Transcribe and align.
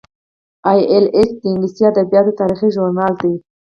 ای 0.69 0.79
ایل 0.91 1.05
ایچ 1.15 1.29
د 1.39 1.41
انګلیسي 1.47 1.81
ادبیاتو 1.91 2.31
د 2.35 2.37
تاریخ 2.39 2.59
ژورنال 2.75 3.13
دی. 3.21 3.33